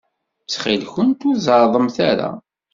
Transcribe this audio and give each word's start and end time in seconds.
Ttxil-went, 0.41 1.25
ur 1.29 1.35
zeɛɛḍemt 1.45 1.97
ara. 2.09 2.29